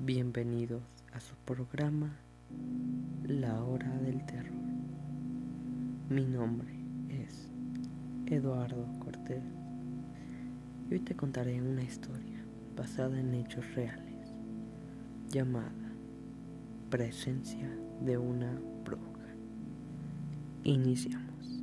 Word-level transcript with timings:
Bienvenidos 0.00 0.84
a 1.12 1.18
su 1.18 1.34
programa 1.44 2.14
La 3.26 3.64
Hora 3.64 3.98
del 3.98 4.24
Terror. 4.26 4.54
Mi 6.08 6.24
nombre 6.24 6.72
es 7.08 7.50
Eduardo 8.26 8.86
Cortés 9.00 9.42
y 10.88 10.94
hoy 10.94 11.00
te 11.00 11.16
contaré 11.16 11.60
una 11.60 11.82
historia 11.82 12.38
basada 12.76 13.18
en 13.18 13.34
hechos 13.34 13.74
reales 13.74 14.32
llamada 15.30 15.72
Presencia 16.90 17.68
de 18.00 18.18
una 18.18 18.52
bruja. 18.84 19.02
Iniciamos. 20.62 21.60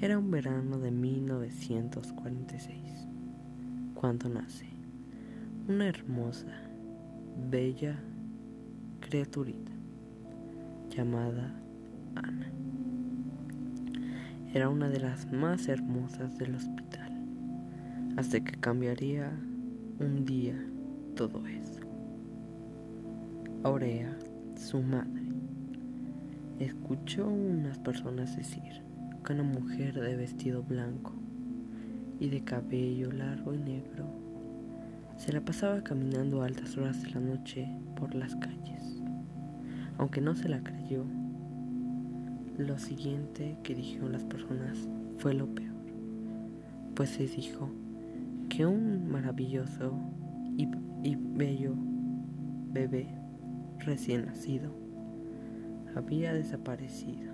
Era 0.00 0.16
un 0.16 0.30
verano 0.30 0.78
de 0.78 0.92
1946 0.92 3.08
cuando 3.94 4.28
nace 4.28 4.71
una 5.68 5.86
hermosa, 5.86 6.48
bella 7.50 7.96
criaturita 9.00 9.70
llamada 10.90 11.54
Ana. 12.16 12.50
Era 14.52 14.68
una 14.68 14.88
de 14.88 14.98
las 14.98 15.30
más 15.32 15.68
hermosas 15.68 16.36
del 16.36 16.56
hospital, 16.56 17.12
hasta 18.16 18.40
que 18.42 18.58
cambiaría 18.58 19.30
un 20.00 20.24
día 20.24 20.56
todo 21.14 21.46
eso. 21.46 21.80
Aurea, 23.62 24.18
su 24.56 24.82
madre, 24.82 25.22
escuchó 26.58 27.28
unas 27.28 27.78
personas 27.78 28.36
decir 28.36 28.82
que 29.24 29.32
una 29.32 29.44
mujer 29.44 29.94
de 30.00 30.16
vestido 30.16 30.64
blanco 30.64 31.12
y 32.18 32.30
de 32.30 32.42
cabello 32.42 33.12
largo 33.12 33.54
y 33.54 33.58
negro 33.58 34.21
se 35.22 35.32
la 35.32 35.40
pasaba 35.40 35.84
caminando 35.84 36.42
a 36.42 36.46
altas 36.46 36.76
horas 36.76 37.00
de 37.00 37.10
la 37.10 37.20
noche 37.20 37.68
por 37.94 38.12
las 38.12 38.34
calles. 38.34 39.00
Aunque 39.96 40.20
no 40.20 40.34
se 40.34 40.48
la 40.48 40.64
creyó, 40.64 41.04
lo 42.58 42.76
siguiente 42.76 43.56
que 43.62 43.76
dijeron 43.76 44.10
las 44.10 44.24
personas 44.24 44.88
fue 45.18 45.32
lo 45.34 45.46
peor, 45.46 45.76
pues 46.96 47.10
se 47.10 47.28
dijo 47.28 47.70
que 48.48 48.66
un 48.66 49.12
maravilloso 49.12 49.94
y, 50.56 50.68
y 51.04 51.16
bello 51.16 51.74
bebé 52.72 53.14
recién 53.78 54.26
nacido 54.26 54.74
había 55.94 56.34
desaparecido. 56.34 57.32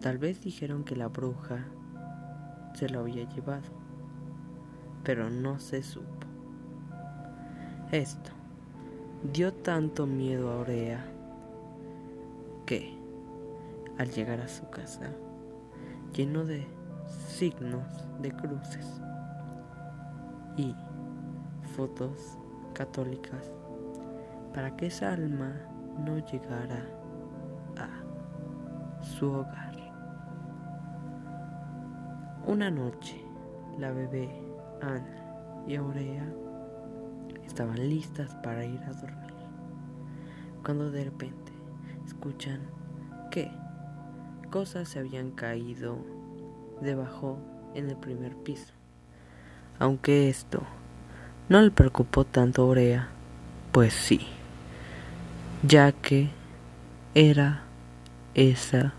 Tal 0.00 0.16
vez 0.16 0.40
dijeron 0.40 0.84
que 0.84 0.96
la 0.96 1.08
bruja 1.08 1.66
se 2.72 2.88
lo 2.88 3.00
había 3.00 3.28
llevado 3.28 3.81
pero 5.04 5.30
no 5.30 5.58
se 5.58 5.82
supo. 5.82 6.26
Esto 7.90 8.30
dio 9.32 9.52
tanto 9.52 10.06
miedo 10.06 10.50
a 10.50 10.54
Aurea 10.56 11.04
que, 12.66 12.96
al 13.98 14.10
llegar 14.10 14.40
a 14.40 14.48
su 14.48 14.68
casa, 14.70 15.10
lleno 16.14 16.44
de 16.44 16.66
signos 17.28 17.84
de 18.20 18.32
cruces 18.32 19.00
y 20.56 20.74
fotos 21.76 22.38
católicas, 22.74 23.52
para 24.54 24.76
que 24.76 24.86
esa 24.86 25.12
alma 25.12 25.52
no 26.04 26.18
llegara 26.26 26.86
a 27.76 29.04
su 29.04 29.30
hogar. 29.30 29.72
Una 32.46 32.70
noche, 32.70 33.24
la 33.78 33.92
bebé 33.92 34.51
Ana 34.82 35.64
y 35.66 35.76
Aurea 35.76 36.26
estaban 37.46 37.88
listas 37.88 38.34
para 38.42 38.64
ir 38.64 38.80
a 38.82 38.92
dormir, 38.92 39.32
cuando 40.64 40.90
de 40.90 41.04
repente 41.04 41.52
escuchan 42.04 42.60
que 43.30 43.50
cosas 44.50 44.88
se 44.88 44.98
habían 44.98 45.30
caído 45.30 45.98
debajo 46.80 47.38
en 47.74 47.88
el 47.88 47.96
primer 47.96 48.36
piso. 48.36 48.72
Aunque 49.78 50.28
esto 50.28 50.62
no 51.48 51.60
le 51.62 51.70
preocupó 51.70 52.24
tanto 52.24 52.62
a 52.62 52.66
Aurea, 52.66 53.08
pues 53.72 53.94
sí, 53.94 54.20
ya 55.62 55.92
que 55.92 56.30
era 57.14 57.62
esa 58.34 58.92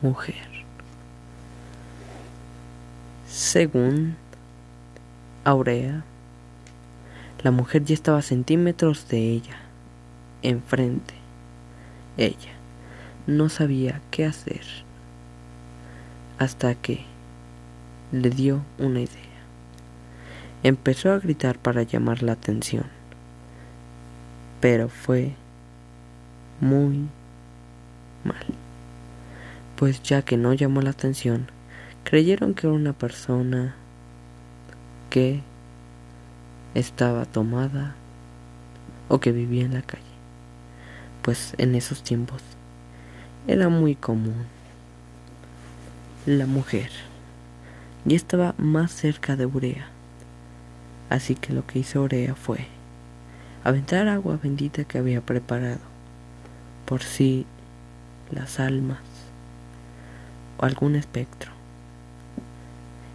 mujer. 0.00 0.46
Según 3.26 4.16
Aurea. 5.44 6.04
La 7.42 7.50
mujer 7.50 7.84
ya 7.84 7.94
estaba 7.94 8.18
a 8.18 8.22
centímetros 8.22 9.08
de 9.08 9.18
ella, 9.30 9.56
enfrente. 10.42 11.14
Ella 12.16 12.52
no 13.26 13.48
sabía 13.48 14.00
qué 14.12 14.24
hacer 14.24 14.62
hasta 16.38 16.76
que 16.76 17.04
le 18.12 18.30
dio 18.30 18.62
una 18.78 19.00
idea. 19.00 19.20
Empezó 20.62 21.10
a 21.10 21.18
gritar 21.18 21.58
para 21.58 21.82
llamar 21.82 22.22
la 22.22 22.32
atención, 22.32 22.84
pero 24.60 24.88
fue 24.88 25.32
muy 26.60 27.08
mal, 28.24 28.44
pues 29.74 30.02
ya 30.04 30.22
que 30.22 30.36
no 30.36 30.52
llamó 30.52 30.82
la 30.82 30.90
atención, 30.90 31.48
creyeron 32.04 32.54
que 32.54 32.68
era 32.68 32.76
una 32.76 32.92
persona 32.92 33.74
que 35.12 35.42
estaba 36.74 37.26
tomada 37.26 37.94
o 39.10 39.20
que 39.20 39.30
vivía 39.30 39.66
en 39.66 39.74
la 39.74 39.82
calle, 39.82 40.02
pues 41.20 41.52
en 41.58 41.74
esos 41.74 42.02
tiempos 42.02 42.40
era 43.46 43.68
muy 43.68 43.94
común. 43.94 44.46
La 46.24 46.46
mujer. 46.46 46.90
Ya 48.06 48.16
estaba 48.16 48.54
más 48.56 48.90
cerca 48.90 49.36
de 49.36 49.44
Urea, 49.44 49.86
así 51.10 51.34
que 51.34 51.52
lo 51.52 51.66
que 51.66 51.80
hizo 51.80 52.00
Urea 52.00 52.34
fue 52.34 52.66
aventar 53.64 54.08
agua 54.08 54.38
bendita 54.42 54.84
que 54.84 54.96
había 54.96 55.20
preparado 55.20 55.80
por 56.86 57.02
si 57.02 57.44
las 58.30 58.58
almas 58.58 59.02
o 60.58 60.64
algún 60.64 60.96
espectro 60.96 61.52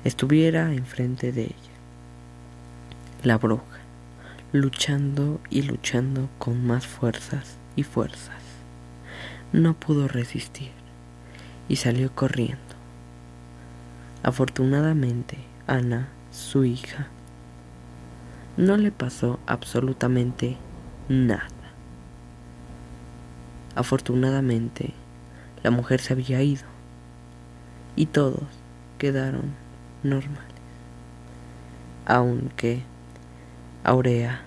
estuviera 0.04 0.72
enfrente 0.74 1.32
de 1.32 1.46
ella 1.46 1.77
la 3.24 3.38
bruja, 3.38 3.80
luchando 4.54 5.40
y 5.50 5.64
luchando 5.64 6.30
con 6.38 6.66
más 6.66 6.86
fuerzas 6.86 7.58
y 7.76 7.84
fuerzas. 7.84 8.42
No 9.54 9.74
pudo 9.74 10.08
resistir 10.08 10.72
y 11.70 11.78
salió 11.78 12.14
corriendo. 12.14 12.62
Afortunadamente, 14.24 15.38
Ana, 15.68 16.10
su 16.32 16.66
hija, 16.66 17.08
no 18.58 18.78
le 18.78 18.92
pasó 18.92 19.40
absolutamente 19.46 20.58
nada. 21.10 21.48
Afortunadamente, 23.76 24.94
la 25.64 25.72
mujer 25.72 26.02
se 26.02 26.14
había 26.14 26.42
ido 26.42 26.64
y 27.96 28.08
todos 28.08 28.44
quedaron 28.98 29.54
normales. 30.04 30.42
Aunque 32.06 32.84
Aurea. 33.88 34.42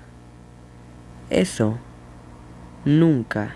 Eso 1.31 1.79
nunca 2.85 3.55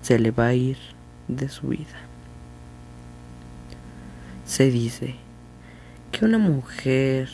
se 0.00 0.20
le 0.20 0.30
va 0.30 0.46
a 0.46 0.54
ir 0.54 0.78
de 1.26 1.48
su 1.48 1.66
vida. 1.66 1.98
Se 4.46 4.70
dice 4.70 5.16
que 6.12 6.24
una 6.24 6.38
mujer 6.38 7.30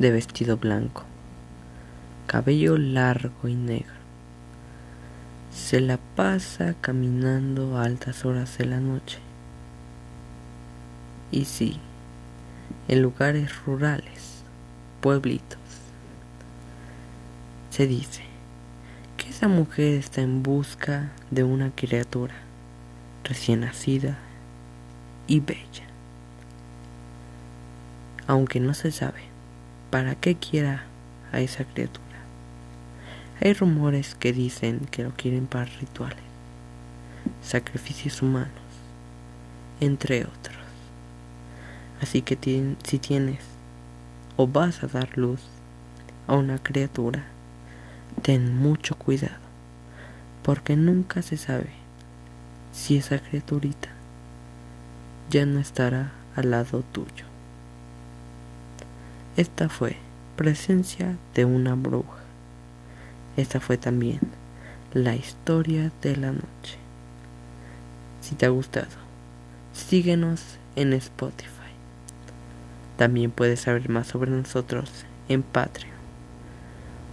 de 0.00 0.10
vestido 0.10 0.56
blanco, 0.56 1.04
cabello 2.26 2.76
largo 2.76 3.46
y 3.46 3.54
negro, 3.54 3.94
se 5.52 5.80
la 5.80 6.00
pasa 6.16 6.74
caminando 6.80 7.78
a 7.78 7.84
altas 7.84 8.24
horas 8.24 8.58
de 8.58 8.66
la 8.66 8.80
noche. 8.80 9.20
Y 11.30 11.44
sí, 11.44 11.78
en 12.88 13.02
lugares 13.02 13.64
rurales 13.64 14.35
pueblitos. 15.06 15.60
Se 17.70 17.86
dice 17.86 18.24
que 19.16 19.28
esa 19.28 19.46
mujer 19.46 19.94
está 19.94 20.20
en 20.20 20.42
busca 20.42 21.12
de 21.30 21.44
una 21.44 21.70
criatura 21.70 22.34
recién 23.22 23.60
nacida 23.60 24.18
y 25.28 25.38
bella. 25.38 25.86
Aunque 28.26 28.58
no 28.58 28.74
se 28.74 28.90
sabe 28.90 29.22
para 29.92 30.16
qué 30.16 30.34
quiera 30.34 30.86
a 31.30 31.38
esa 31.38 31.62
criatura. 31.62 32.18
Hay 33.40 33.52
rumores 33.52 34.16
que 34.16 34.32
dicen 34.32 34.80
que 34.90 35.04
lo 35.04 35.12
quieren 35.12 35.46
para 35.46 35.66
rituales, 35.66 36.18
sacrificios 37.44 38.22
humanos, 38.22 38.50
entre 39.78 40.24
otros. 40.24 40.56
Así 42.02 42.22
que 42.22 42.36
si 42.82 42.98
tienes 42.98 43.55
o 44.36 44.46
vas 44.46 44.82
a 44.82 44.86
dar 44.86 45.16
luz 45.16 45.40
a 46.26 46.34
una 46.34 46.58
criatura, 46.58 47.24
ten 48.22 48.56
mucho 48.56 48.96
cuidado, 48.96 49.46
porque 50.42 50.76
nunca 50.76 51.22
se 51.22 51.36
sabe 51.36 51.70
si 52.72 52.96
esa 52.96 53.18
criaturita 53.18 53.88
ya 55.30 55.46
no 55.46 55.60
estará 55.60 56.12
al 56.34 56.50
lado 56.50 56.82
tuyo. 56.92 57.24
Esta 59.36 59.68
fue 59.68 59.96
presencia 60.36 61.16
de 61.34 61.44
una 61.44 61.74
bruja. 61.74 62.20
Esta 63.36 63.60
fue 63.60 63.76
también 63.76 64.20
la 64.92 65.14
historia 65.14 65.90
de 66.02 66.16
la 66.16 66.32
noche. 66.32 66.78
Si 68.22 68.34
te 68.34 68.46
ha 68.46 68.50
gustado, 68.50 68.86
síguenos 69.74 70.42
en 70.74 70.92
Spotify. 70.94 71.55
También 72.96 73.30
puedes 73.30 73.60
saber 73.60 73.88
más 73.90 74.06
sobre 74.06 74.30
nosotros 74.30 75.04
en 75.28 75.42
Patreon. 75.42 75.94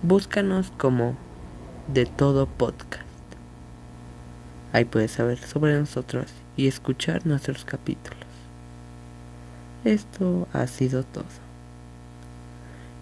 Búscanos 0.02 0.72
como 0.78 1.16
de 1.88 2.06
todo 2.06 2.46
podcast. 2.46 3.04
Ahí 4.72 4.86
puedes 4.86 5.12
saber 5.12 5.38
sobre 5.38 5.78
nosotros 5.78 6.28
y 6.58 6.68
escuchar 6.68 7.26
nuestros 7.28 7.66
capítulos. 7.66 8.18
Esto 9.84 10.48
ha 10.54 10.66
sido 10.68 11.04
todo. 11.04 11.26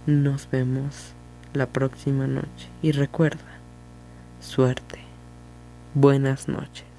Nos 0.07 0.49
vemos 0.49 1.13
la 1.53 1.67
próxima 1.67 2.25
noche 2.25 2.69
y 2.81 2.91
recuerda, 2.91 3.39
suerte, 4.41 4.99
buenas 5.93 6.47
noches. 6.47 6.90